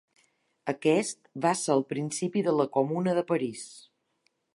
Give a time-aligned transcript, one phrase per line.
[0.71, 3.63] Aquest va ser el principi de la Comuna de París.